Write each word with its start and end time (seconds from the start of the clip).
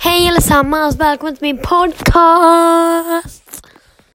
Hej 0.00 0.28
allesammans, 0.28 0.96
välkommen 0.96 1.36
till 1.36 1.42
min 1.42 1.58
podcast! 1.58 3.03